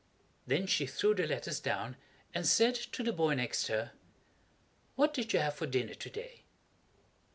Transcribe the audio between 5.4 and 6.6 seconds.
for dinner to day?"